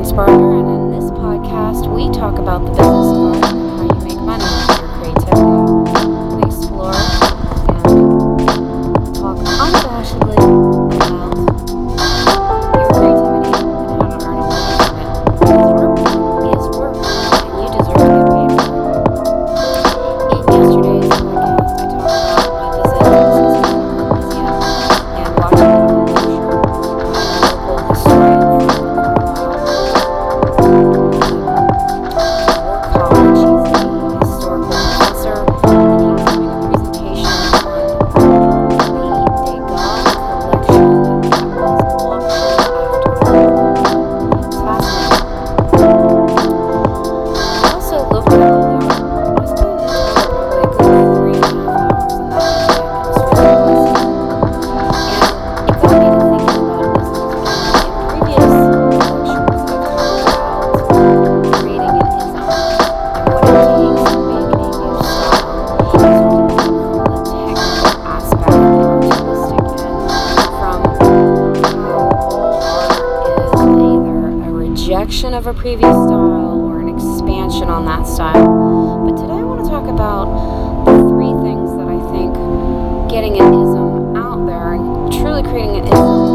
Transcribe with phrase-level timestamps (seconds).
[0.00, 4.44] Hornsberger, and in this podcast, we talk about the business of how you make money
[4.44, 5.59] with your creativity.
[80.00, 82.32] about the three things that I think
[83.10, 86.29] getting an ism out there and truly creating an ism.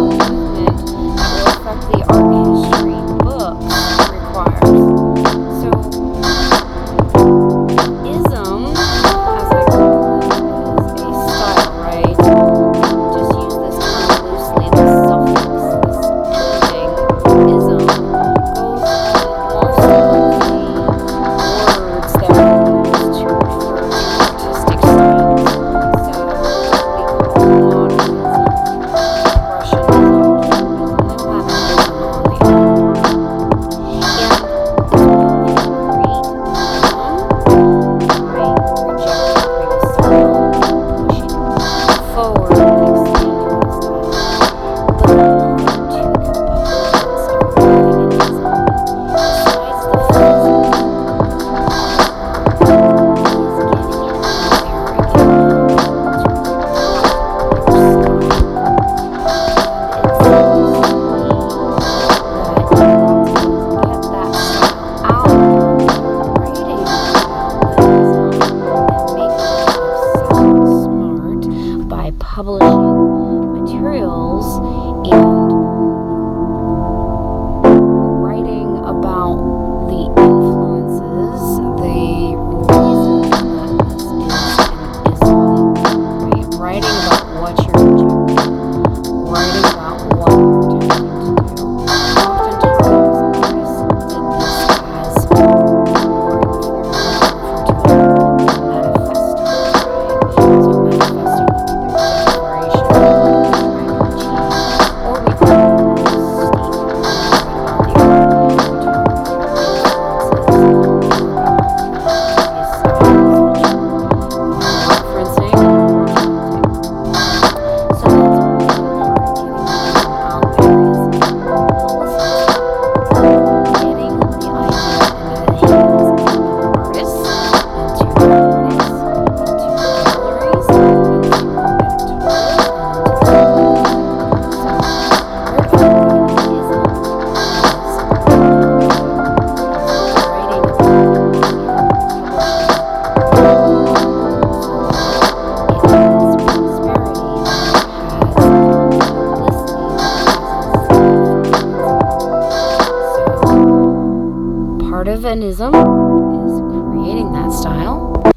[155.25, 156.61] Calvinism is
[156.91, 158.31] creating that style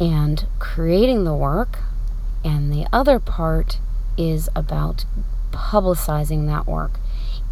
[0.00, 1.80] and creating the work,
[2.42, 3.78] and the other part
[4.16, 5.04] is about
[5.50, 6.92] publicizing that work.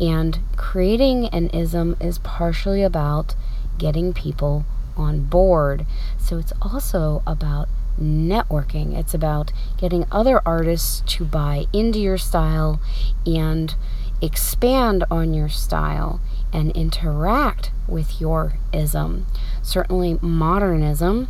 [0.01, 3.35] And creating an ism is partially about
[3.77, 4.65] getting people
[4.97, 5.85] on board.
[6.17, 7.69] So it's also about
[8.01, 12.81] networking, it's about getting other artists to buy into your style
[13.27, 13.75] and
[14.23, 19.27] expand on your style and interact with your ism.
[19.63, 21.29] Certainly, modernism.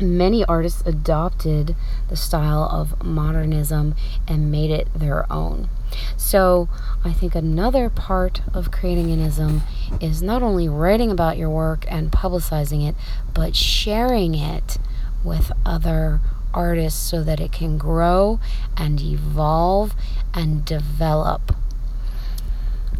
[0.00, 1.76] Many artists adopted
[2.08, 3.94] the style of modernism
[4.26, 5.68] and made it their own.
[6.16, 6.68] So,
[7.04, 9.62] I think another part of creating an ism
[10.00, 12.96] is not only writing about your work and publicizing it,
[13.32, 14.78] but sharing it
[15.22, 16.20] with other
[16.52, 18.40] artists so that it can grow
[18.76, 19.94] and evolve
[20.32, 21.54] and develop.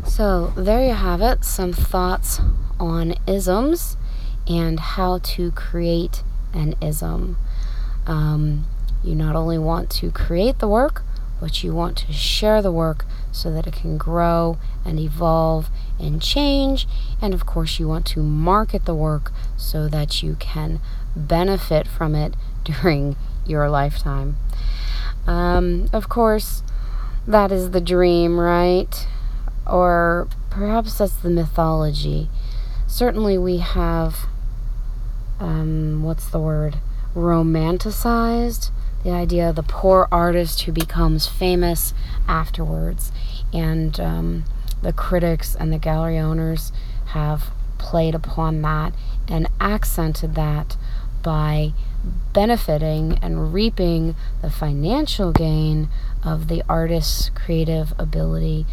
[0.07, 2.41] So, there you have it some thoughts
[2.79, 3.97] on isms
[4.47, 6.23] and how to create
[6.53, 7.37] an ism.
[8.07, 8.67] Um,
[9.03, 11.03] you not only want to create the work,
[11.41, 15.69] but you want to share the work so that it can grow and evolve
[15.99, 16.87] and change.
[17.21, 20.81] And of course, you want to market the work so that you can
[21.17, 22.35] benefit from it
[22.65, 23.17] during
[23.47, 24.37] your lifetime.
[25.27, 26.63] Um, of course,
[27.27, 29.07] that is the dream, right?
[29.67, 32.29] Or perhaps that's the mythology.
[32.87, 34.27] Certainly, we have,
[35.41, 36.79] um, what's the word?
[37.15, 38.71] Romanticized
[39.05, 41.95] the idea of the poor artist who becomes famous
[42.27, 43.13] afterwards.
[43.53, 44.45] And um,
[44.83, 46.73] the critics and the gallery owners
[47.07, 48.93] have played upon that
[49.29, 50.77] and accented that
[51.23, 51.73] by
[52.33, 55.89] benefiting and reaping the financial gain
[56.23, 58.67] of the artist's creative ability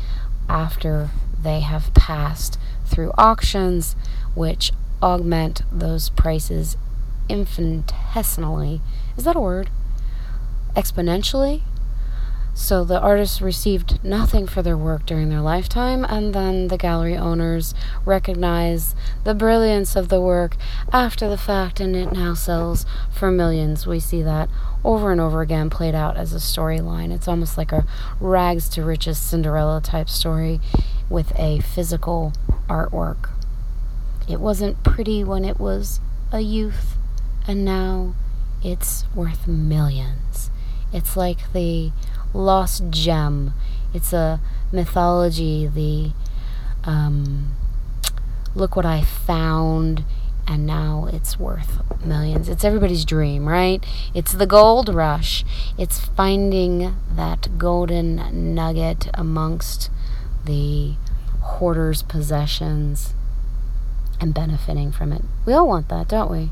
[0.51, 1.09] after
[1.42, 3.95] they have passed through auctions,
[4.36, 6.75] which augment those prices
[7.30, 8.81] infinitesimally.
[9.18, 9.69] Is that a word?
[10.75, 11.62] exponentially.
[12.53, 17.18] So the artists received nothing for their work during their lifetime, and then the gallery
[17.18, 17.74] owners
[18.06, 18.94] recognize
[19.24, 20.57] the brilliance of the work
[20.92, 23.88] after the fact, and it now sells for millions.
[23.88, 24.50] We see that
[24.83, 27.12] over and over again played out as a storyline.
[27.12, 27.86] It's almost like a
[28.19, 30.59] rags to riches Cinderella type story
[31.09, 32.33] with a physical
[32.69, 33.30] artwork.
[34.30, 36.00] It wasn't pretty when it was
[36.31, 36.95] a youth,
[37.47, 38.13] and now
[38.63, 40.51] it's worth millions.
[40.94, 41.92] It's like the
[42.33, 43.54] lost gem.
[43.94, 44.39] It's a
[44.72, 46.12] mythology, the
[46.83, 47.56] um,
[48.56, 50.04] look what I found
[50.48, 52.50] and now it's worth millions.
[52.50, 53.86] It's everybody's dream, right?
[54.13, 55.45] It's the gold rush.
[55.78, 59.89] It's finding that golden nugget amongst
[60.45, 60.95] the
[61.42, 63.13] hoarder's possessions
[64.19, 65.24] and benefiting from it.
[65.45, 66.51] We all want that, don't we?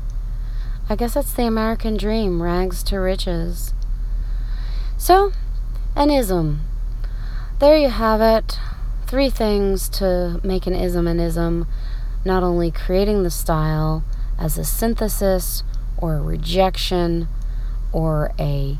[0.88, 3.74] I guess that's the American dream rags to riches.
[4.96, 5.32] So,
[5.96, 6.60] an ism.
[7.58, 8.58] There you have it.
[9.06, 11.66] Three things to make an ism an ism.
[12.24, 14.04] Not only creating the style
[14.38, 15.62] as a synthesis
[15.98, 17.28] or a rejection
[17.92, 18.78] or a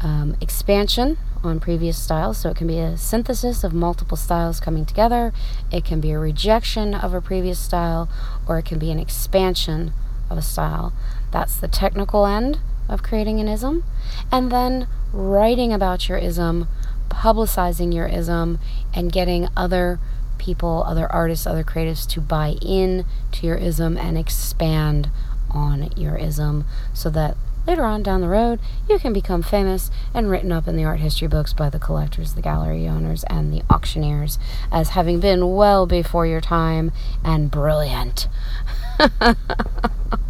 [0.00, 2.38] um, expansion on previous styles.
[2.38, 5.32] So it can be a synthesis of multiple styles coming together,
[5.70, 8.08] it can be a rejection of a previous style,
[8.46, 9.92] or it can be an expansion
[10.30, 10.92] of a style.
[11.30, 12.60] That's the technical end
[12.92, 13.84] of creating an ism.
[14.30, 16.68] And then writing about your ism,
[17.08, 18.58] publicizing your ism,
[18.94, 19.98] and getting other
[20.38, 25.08] people, other artists, other creatives to buy in to your ism and expand
[25.50, 27.36] on your ism so that
[27.66, 28.58] later on down the road
[28.88, 32.34] you can become famous and written up in the art history books by the collectors,
[32.34, 34.38] the gallery owners, and the auctioneers
[34.72, 36.90] as having been well before your time
[37.24, 38.28] and brilliant.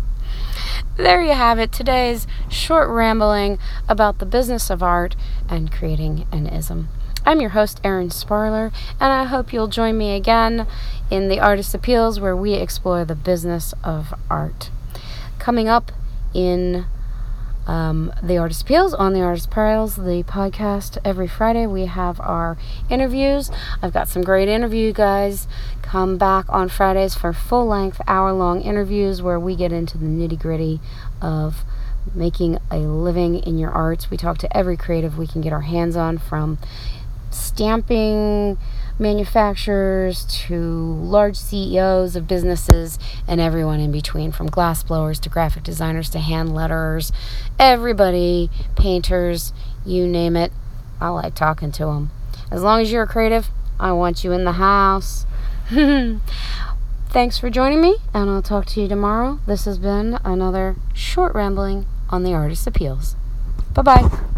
[0.96, 1.72] there you have it.
[1.72, 3.58] Today's short rambling
[3.88, 5.16] about the business of art
[5.48, 6.88] and creating an ism.
[7.24, 10.66] I'm your host, Erin Sparler, and I hope you'll join me again
[11.10, 14.70] in the Artist Appeals where we explore the business of art.
[15.38, 15.92] Coming up
[16.34, 16.86] in
[17.66, 20.98] um, the Artist Appeals on the Artist Pearls, the podcast.
[21.04, 22.56] Every Friday we have our
[22.90, 23.50] interviews.
[23.80, 25.46] I've got some great interview guys.
[25.80, 30.06] Come back on Fridays for full length, hour long interviews where we get into the
[30.06, 30.80] nitty gritty
[31.20, 31.64] of
[32.14, 34.10] making a living in your arts.
[34.10, 36.58] We talk to every creative we can get our hands on from
[37.30, 38.58] stamping
[38.98, 46.10] manufacturers to large CEOs of businesses and everyone in between, from glassblowers to graphic designers
[46.10, 47.12] to hand letterers,
[47.58, 49.52] everybody, painters,
[49.84, 50.52] you name it.
[51.00, 52.10] I like talking to them.
[52.50, 55.26] As long as you're a creative, I want you in the house.
[57.08, 59.40] Thanks for joining me, and I'll talk to you tomorrow.
[59.46, 63.16] This has been another short rambling on the Artist Appeals.
[63.74, 64.31] Bye bye.